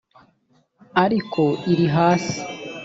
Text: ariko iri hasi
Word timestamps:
ariko 1.03 1.41
iri 1.71 1.85
hasi 1.95 2.37